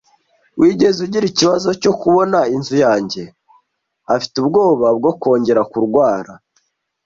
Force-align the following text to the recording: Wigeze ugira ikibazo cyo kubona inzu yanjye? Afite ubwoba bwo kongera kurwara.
Wigeze 0.59 0.97
ugira 1.05 1.25
ikibazo 1.31 1.69
cyo 1.81 1.91
kubona 2.01 2.39
inzu 2.55 2.75
yanjye? 2.85 3.23
Afite 4.15 4.35
ubwoba 4.41 4.87
bwo 4.97 5.11
kongera 5.21 5.61
kurwara. 5.71 6.31